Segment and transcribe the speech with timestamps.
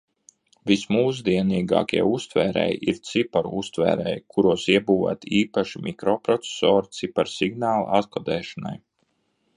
[0.69, 8.77] Vismūsdienīgākie uztvērēji ir ciparu uztvērēji, kuros iebūvēti īpaši mikroprocesori ciparsignāla atkodēšanai.